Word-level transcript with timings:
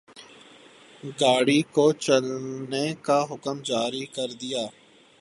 گاڑی 1.19 1.61
کو 1.73 1.85
چلنے 1.99 2.85
کا 3.01 3.19
حکم 3.29 3.57
جاری 3.61 4.05
کر 4.15 4.29
دیا 4.41 4.63